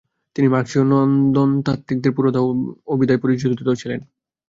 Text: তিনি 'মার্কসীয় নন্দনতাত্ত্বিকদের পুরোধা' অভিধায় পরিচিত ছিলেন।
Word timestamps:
তিনি 0.35 0.47
'মার্কসীয় 0.49 0.83
নন্দনতাত্ত্বিকদের 0.87 2.15
পুরোধা' 2.17 2.43
অভিধায় 2.87 3.21
পরিচিত 3.23 3.51
ছিলেন। 3.51 3.99